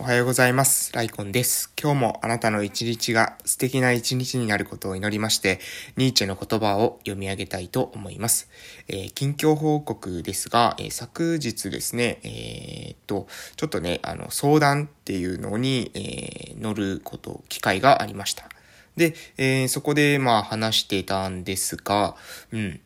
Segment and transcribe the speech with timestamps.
[0.00, 0.94] おはようございます。
[0.94, 1.74] ライコンです。
[1.78, 5.60] 今日もあなたの一日が素敵な一日になることを祈りまして、
[5.98, 8.48] ニーチェの言葉を読み上げたいと思います。
[8.88, 18.48] えー、近況報告ですが、えー、昨日ですね、えー、っと、ちょっとね、あの、相談っていうのに、え乗ること、機会がありました。
[18.96, 22.16] で、えそこで、まあ話していたんですが、
[22.52, 22.80] うん。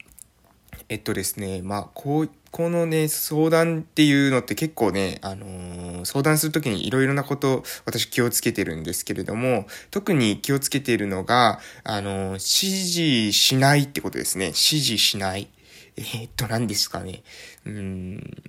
[0.88, 14.44] えっとですね、まあ、こう、このね、相談っていうのって結構ね、あのー、相談するときにいろいろなこと私気をつけてるんですけれども、特に気をつけているのが、あのー、指示しないってことですね。
[14.44, 15.48] 指示しない。
[15.96, 17.24] えー、っと、何ですかね。
[17.66, 18.42] うん。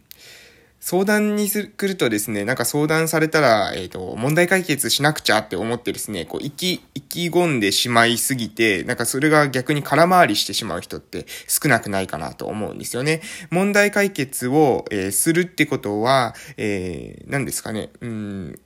[0.85, 13.21] 相談に来るとですね、なんか相談されたら、えっ、ー、と、問題解決しなくちゃって思ってですね、こう、意気、意気込んでしまいすぎて、なんかそれが逆に空回りしてしまう人って少なくないかなと思うんですよね。
[13.49, 18.59] 問題解決を、えー、するってことは、えー、何ですかね、うん、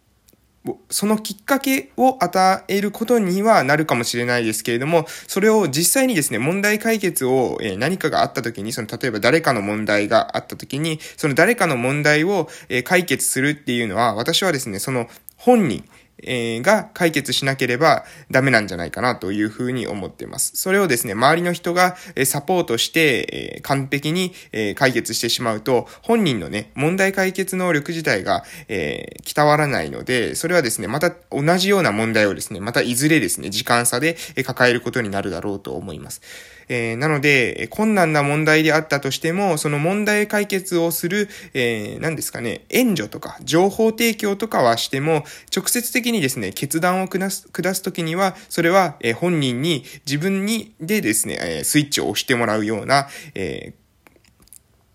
[0.89, 12.49] そのきっかけを与えることにはなるかもしれないですけれども、それを実際にですね、問題解決を、何かがあった時に、その例えば誰かの問題があった時に、その誰かの問題を、
[12.83, 15.87] 解決するっていうのは、私はですね、その本人、
[16.23, 20.51] えー、が解決しなければダメなんじゃないかなというふうに思っています。
[20.55, 36.21] それをですね、周りの人がサポートして、え、完璧に、え、解決してしまうと、本人のね、問題解決能力自体が、えー、きわらないので、それはですね、また同じような問題をですね、またいずれですね、時間差で抱えることになるだろうと思います。
[36.69, 45.25] えー、なので、困難な問題であったとしても、その問題解決をする、えー、何ですかね、援助とか、情報提供とかはしても、
[45.55, 53.88] 直接的にですね、決断を下す、下すときには、それは、えー、本人に、自分に、でですね、えー、スイッチを押してもらうような、えー、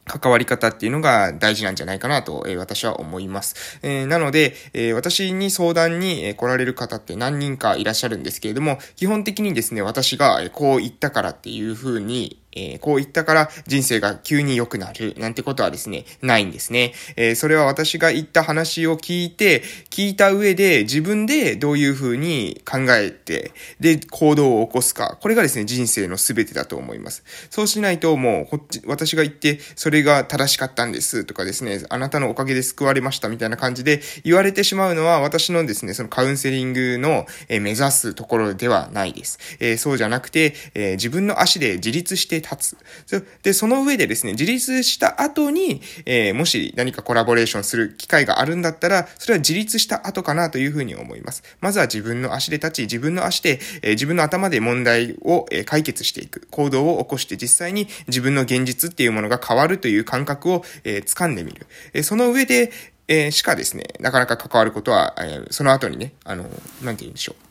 [0.05, 3.79] 関わり方っていうのが大事なんじゃないかなと、えー、私は思います。
[3.83, 16.93] えー、なので、えー、私に相談に、来られる方って何人かいらっしゃるんですけれども、基本的にですね、私がこう言ったからっていうふうに、えー、こう言ったから人生が急に良くなるなんてことはですね、ないんですね。
[17.17, 25.19] えー、それは私が言った話を聞いて、聞いた上で自分でどういうふうに考えて、で、行動を起こすか。
[25.21, 27.25] これがですね、人生の全てだと思います。
[27.51, 39.39] そうしないともう、こっち、私が言って、それが正しかったんですとかですね、あなたのおかげで救われましたみたいな感じで言われてしまうのは、私のですね、そのカウンセリングの、え、目指すところではないです。
[39.61, 42.77] えそうじゃなくて、え自分の足で自立して立
[43.09, 43.23] つ。
[43.43, 51.43] で、その上でですね、自立した後に、えー、もし何かコラボレーションする機会があるんだったら、それは自立した後かなというふうに思います。
[51.61, 56.47] まずは自分の足で立ち、自分の足で、えー、自分の頭で問題を、え、解決していく。
[56.51, 61.67] 行動を起こして実際に自分の現実っていうものが変わるという感覚を、えー、掴んでみる。
[61.95, 62.71] えー、その上で、
[63.09, 66.45] えー、しかですね、なかなか関わることは、えー、その後にね、あの、
[66.83, 67.45] なんて言うんでしょう。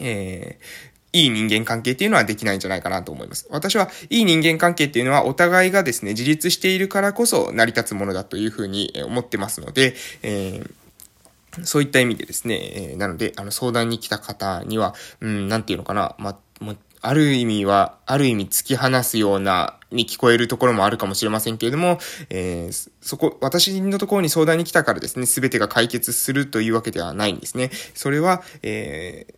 [0.00, 3.46] えー、いい人間関係っていうのはできないんじゃないかなと思います。
[3.50, 10.70] 私はいい人間関係っていうのはお互いがですね、自立しているからこそ成り立つものだというふうに思ってますので、えー
[11.64, 21.98] そういった意味でですね、えー、なので、あの、相談に来た方には、うん、なんていうのかな、ま、もある意味は、ある意味突き放すような、に聞こえるところもあるかもしれませんけれども、
[22.28, 27.70] えー、そこ、私のところに相談に来たからですね、すべてが解決するというわけではないんですね。
[27.94, 29.34] それは、えー、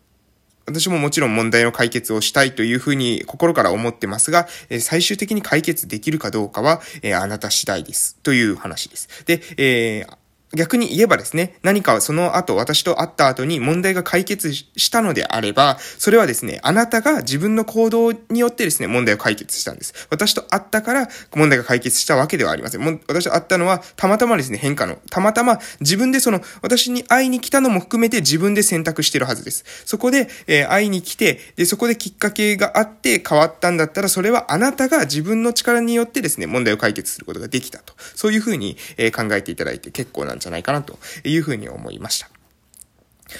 [0.68, 4.46] 私ももちろん問題の解決をしたいというふうに心から思ってますが、
[4.80, 6.80] 最終的に解決できるかどうかは、
[7.20, 8.16] あなた次第です。
[8.22, 9.24] という話です。
[9.24, 10.18] で、えー
[10.54, 20.08] 逆に言えばですね、何かその後、私と会った後に問題が解決したのであれば、それはですね、あなたが自分の行動によってですね、問題を解決したんです。
[20.10, 22.80] 私と会ったから問題が解決したわけではありません。
[22.80, 29.64] も私と会ったのは、たまたまですね、変化の、たまたま自分でその、私に会いに来たのも含めて自分で選択してるはずです。
[29.84, 37.92] そこで、えー、会いに来て、で、そこできっかけがあって変わったんだったら、それはあなたが自分の力によってですね、問題を解決することができたと。
[38.14, 42.30] そういうふうに、えー、考えていただいて結構なんですんじゃないかなというふうに思いました。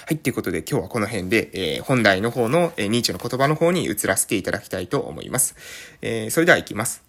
[0.07, 0.19] はい。
[0.19, 5.57] ということで今日はこの辺で、えー、本題の方の、えー、ニーチェの言葉の方に移らせていただきたいと思います。
[6.03, 7.03] えー、それでは行きます。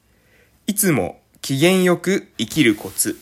[0.66, 3.20] いつも機嫌よく生きるコツ。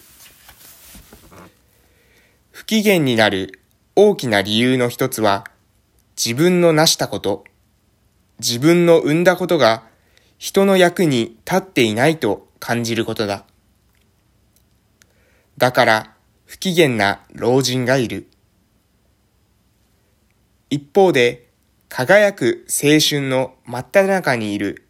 [2.51, 3.61] 不機嫌になる
[3.95, 5.45] 大きな理由の一つは、
[6.15, 7.45] 自分の成したこと、
[8.39, 9.83] 自分の生んだことが
[10.37, 13.45] 人の役に立っていないと感じることだ。
[15.57, 16.16] だから
[16.47, 18.27] 不機嫌な老人がいる。
[20.71, 21.49] 一方で
[21.89, 24.87] 輝く青春の真っ只中にいる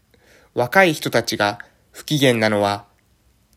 [0.54, 1.60] 若い人たちが
[1.92, 2.86] 不機嫌なのは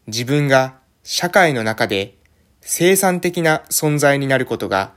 [0.08, 2.16] 自分が社会の中で
[2.60, 4.94] 生産的な存在になることが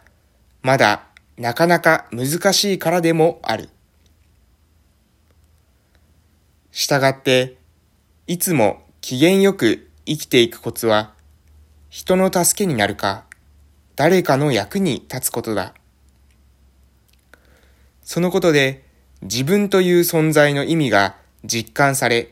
[0.63, 1.03] まだ
[1.37, 3.69] なかなか難しいからでもある。
[6.71, 7.57] したがって、
[8.27, 11.12] いつも機嫌よく生きていくコツは、
[11.93, 13.25] 人の助けになるか、
[13.95, 15.75] 誰かの役に立つことだ。
[18.01, 18.83] そのことで、
[19.21, 22.31] 自分という存在の意味が実感され、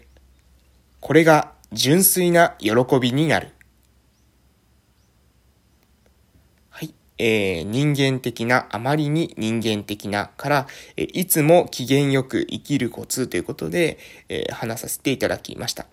[1.00, 3.50] これが純粋な喜びになる。
[6.72, 6.96] はい。
[7.20, 10.68] えー、人間的な、あまりに人間的なから、
[10.98, 15.86] えいつも機嫌よく生きるコツということで、えー、話させていただきました。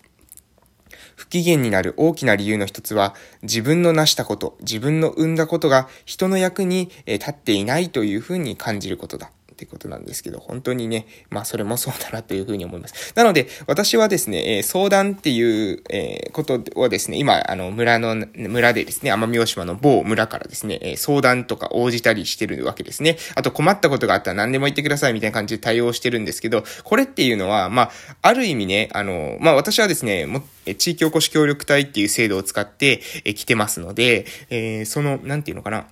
[1.19, 3.12] 不機嫌になる大きな理由の一つは、
[3.43, 9.32] 自分の成したこと、自分の生んだことが人の役に立っていないというふうに感じることだ。
[9.58, 13.12] ってことなんですけど、本当にね、まあそれもそうだなというふうに思います。
[13.16, 23.19] なので、私はですね、え相談っていう、えことをですね、今、あの、村の、村でですね、奄美大島の某村からですね、え相談とか応じたりしてるわけですね。
[23.34, 27.90] あと困ったことがあったら何でも言ってくださいみたいな感じで対応してるんですけど、これっていうのは、まあ、
[28.22, 30.43] ある意味ね、あの、まあ私はですね、も
[30.78, 35.88] 地域おこし協力隊っていう制度を使って、え来てますので、えー、その、なんていうのかな。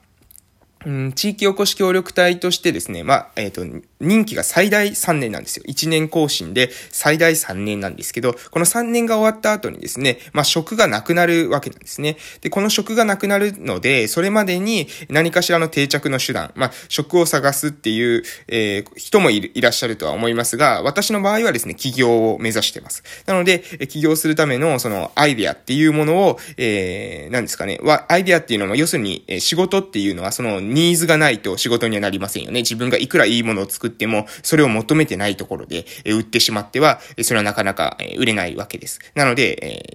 [0.87, 5.65] うん、地域おこし協力隊としてですね、まあ、えっ、ー、と、任期が最大3年なんですよ。
[5.67, 12.19] 1年更新で最大3年なんですけど、この3年が終わった後にですね、まあ、職がなくなるわけなんですね。
[12.41, 23.03] で、この職がなくなるので、それまでに何かしらの定着の手段、まあ、職を探すっていう、えー、人もいらっしゃるとは思いますが、私の場合はですね、起業を目指してます。
[23.27, 32.61] なので、起業するためのそのアイデアっていうものを、えー、何ですかね、は、アイデアっていうのは、要するに、仕事っていうのは、そのニーズがないと仕事にはなりませんよね。
[32.61, 39.00] 自分がいくらいいものを作っても、それを求めてないところで、え売ってしまっては、それはなかなか売れないわけです。
[39.14, 39.87] なので、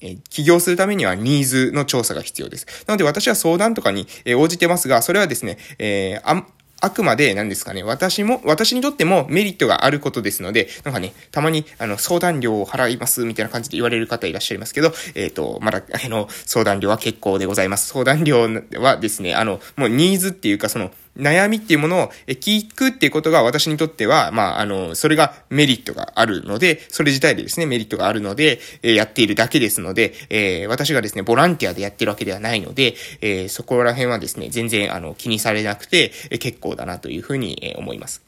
[0.00, 2.66] え起業するためにはニーズの調査が必要です。
[2.86, 4.06] なので私は相談とかに
[4.36, 6.46] 応じてますが、それはですね、えー、
[6.80, 17.88] あくまで何ですかね、私も、私にとってもメリットがあることですので、なんかね、たまに、あの、相談料を払います、みたいな感じで言われる方いらっしゃいますけど、えっ、ー、と、まだ、あの、相談料は結構でございます。
[17.88, 18.46] 相談料
[18.76, 38.25] はですね、あの、もうニーズっていうか、その、悩みっていうものを聞くっていうことが私にとっては、まあ、あの、それがメリットがあるので、それ自体でですね、メリットがあるので、えやっているだけですので、え、私がですね、ボランティアでやってるわけではないので、え、そこら辺はですね、全然、あの、気にされなくて、え結構だなというふうに、え思います。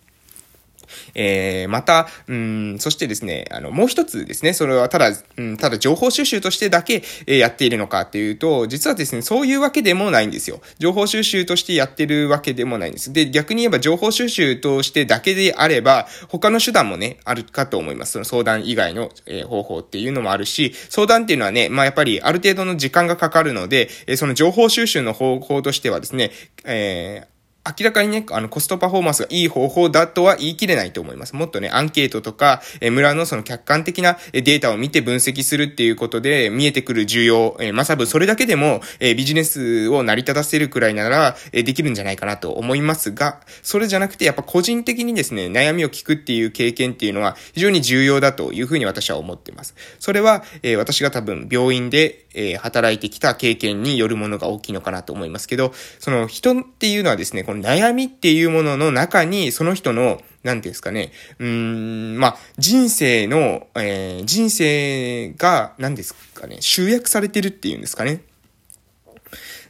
[1.15, 10.61] えー、また、うん、そしてですね、あの、もう一つですね、それはただ、うん、ただ情報収集としてだけ、えー、やっているのかっていうと、実はですね、そういうわけでもないんですよ。
[10.79, 13.13] 情報収集としてやってるわけでもないんです。
[13.13, 18.13] で、逆に言えば情報収集としてだけであれば、他の手段もね、あるかと思います。
[18.13, 26.31] その相談以外の、えー、方法っていうのもあるし、相談っていうのはね、まあやっぱりある程度の時間がかかるので、えー、その情報収集の方法としてはですね、
[26.65, 31.37] えー、明らかにね、あの、コストパフォーマンスがいい方法だとは言い切れないと思います。
[31.37, 49.75] もっとね、アンケートとか、え村のその客観的なデータを見て分析するっていうことで見えてくる需要、えまあ、多分それだけでも、えビジネスを成り立たせるくらいなら、えできるんじゃないかなと思いますが、それじゃなくて、やっぱ個人的にですね、悩みを聞くっていう経験っていうのは非常に重要だというふうに私は思っています。
[49.99, 68.21] それは、え私が多分病院で、え働いてきた経験によるものが大きいのかなと思いますけど、その人っていうのはですね、この悩みっていうものの中に、その人の、なんていうんですかね、うん、まあ、人生の、えー、人生が、何ですかね、集約されてるっていうんですかね。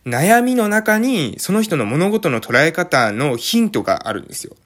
[0.04, 4.56] 悩みの中に、その人の物事の捉え方のヒントがあるんですよ。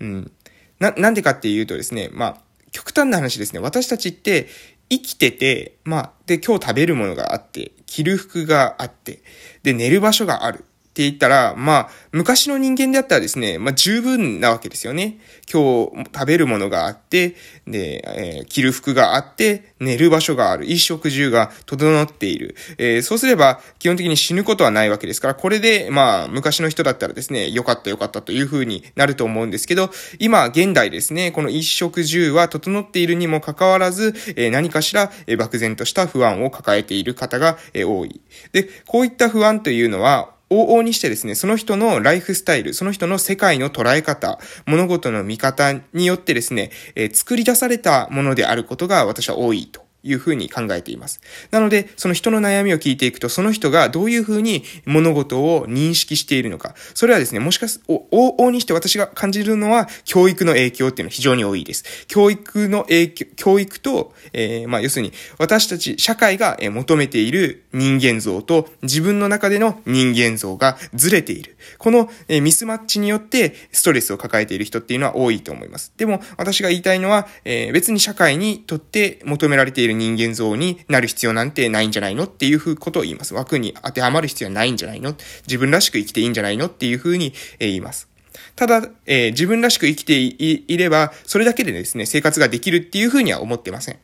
[0.00, 0.32] うん。
[0.78, 2.36] な、なんでかっていうとですね、まあ、
[2.70, 4.48] 極端な話ですね、私たちって
[4.88, 9.22] 生きてて、まあ、で、今日食べるものがあって、着る服があって、
[9.62, 10.64] で、寝る場所がある。
[10.92, 15.18] って言ったら、まあ、昔の人間であったらですね、まあ十分なわけですよね。
[15.50, 17.34] 今日食べるものがあって、
[17.66, 20.64] で、えー、着る服があって、寝る場所がある。
[20.64, 22.56] 衣食住が整っている。
[22.76, 38.20] えー、そうすれば、基本的に死ぬことはないわけですから、これで、まあ、昔の人だったらですね、良かった良かったという風になると思うんですけど、今、現代ですね、この衣食住は整っているにもかかわらず、えー、何かしら、え、漠然とした不安を抱えている方が、え、多い。
[38.52, 49.81] で、こういった不安というのは、往々にしてですね、その人のライフスタイル、その人の世界の捉え方、物事の見方によってですね、えー、作り出されたものであることが私は多いと。
[50.02, 51.20] いうふうに考えています。
[51.50, 56.74] なので、その人の悩みを聞いていくと、その人がどういうふうに物事を認識しているのか。
[56.94, 62.06] それはですね、もしかす、往々にして私が感じるのは、教育の影響っていうのは非常に多いです。
[62.06, 71.56] 教育の影響、教育と、えー、まあ、要するに、私たち、社会が求めている人間像と、自分の中での人間像がずれている。
[71.78, 75.92] この、えミスマッチによって、ストレスを抱えている人っていうのは多いと思います。
[75.96, 83.34] でも、私が言いたいのは、えー、別に社会にとって求められているる人間像になる必要なんてないんじゃないのっていうことを言います。
[83.34, 85.14] 枠に当てはまる必要はないんじゃないの？
[85.46, 88.08] 自分らしく生きていいんじゃないのっていうふうに言います。
[88.56, 93.98] ただ、えー、自分らしく生きていれば、それだけでですね、生活ができるっていうふうには思ってません。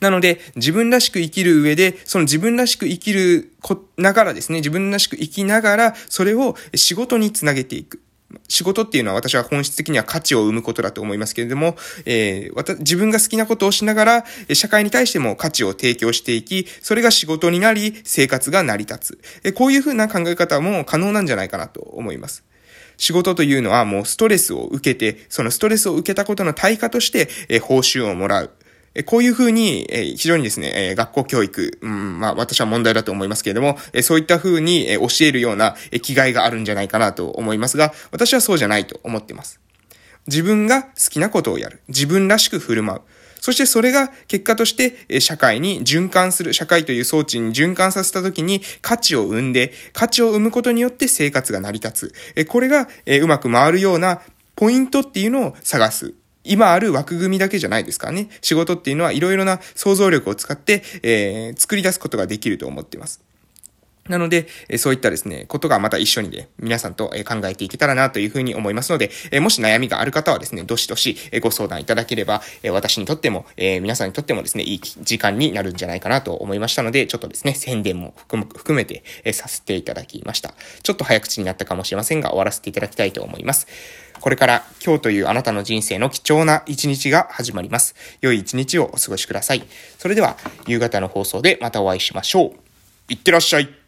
[0.00, 8.00] なので、自分らしく生きる上で、その自分らしく生きるこながらですね、自分らしく生きながら、それを仕事につなげていく。
[8.48, 19.18] 仕事っていうのは私は本質的には価値を生むことだと思いますけれども、えー、自分が好きなことをしながら、社会に対しても価値を提供していき、それが仕事になり、生活が成り立つ。
[19.44, 22.44] えこういうふうな考え方も可能なんじゃないかなと思います。
[22.96, 28.50] 仕事というのはもうストレスを受けて、そのストレスを受けたことの対価として、え報酬をもらう。
[29.04, 39.60] こういうふうに、え非常にですね、え学校教育、うん、まあ私は問題だと思いますけれども、えそういったふうに、え教えるような、え気概があるんじゃないかなと思いますが、私はそうじゃないと思っています。
[40.26, 41.82] 自分が好きなことをやる。
[41.88, 43.00] 自分らしく振る舞う。
[43.40, 52.44] そしてそれが結果として社会に循環する、社会という装置に循環させた時に価値を生んで、価値を生むことによって生活が成り立つ。
[52.46, 54.20] これがうまく回るような
[54.56, 56.14] ポイントっていうのを探す。
[56.46, 58.28] 今ある枠組みだけじゃないですからね。
[58.40, 63.26] 仕事っていうのはいろいろな想像力を使って、えー、作り出すことができると思っています。
[64.08, 64.46] なので、
[64.78, 69.10] そういったですね、ことがまた一緒にね、皆さんと考えていけたらなというふうに思いますので、
[69.40, 80.54] もし悩みがある方はですね、どしどしご相談いただければ、私にとっても、皆さんにとってもですね、いい時間になるんじゃないかなと思いましたので、ちょっとですね、宣伝も含めてさせていただきました。
[80.82, 83.66] ちょっと早口になったかもしれませんが、終わらせていただきたいと思います。
[84.20, 87.94] これから今日というあなたの人生の貴重な一日が始まります。
[88.20, 89.62] 良い一日をお過ごしください。
[89.98, 92.52] それでは夕方の放送でまたお会いしましょう。
[93.08, 93.85] いってらっしゃい。